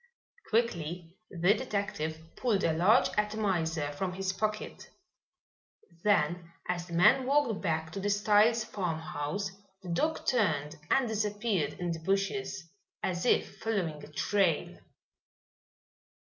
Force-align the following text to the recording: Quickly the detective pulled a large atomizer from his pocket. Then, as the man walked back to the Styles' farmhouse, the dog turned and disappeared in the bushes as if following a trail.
Quickly 0.49 1.15
the 1.29 1.53
detective 1.53 2.17
pulled 2.35 2.63
a 2.63 2.73
large 2.73 3.09
atomizer 3.19 3.91
from 3.91 4.13
his 4.13 4.33
pocket. 4.33 4.89
Then, 6.03 6.51
as 6.67 6.87
the 6.87 6.93
man 6.93 7.27
walked 7.27 7.61
back 7.61 7.91
to 7.91 7.99
the 7.99 8.09
Styles' 8.09 8.63
farmhouse, 8.63 9.51
the 9.83 9.89
dog 9.89 10.25
turned 10.25 10.75
and 10.89 11.07
disappeared 11.07 11.73
in 11.73 11.91
the 11.91 11.99
bushes 11.99 12.67
as 13.03 13.27
if 13.27 13.59
following 13.59 14.03
a 14.03 14.11
trail. 14.11 14.79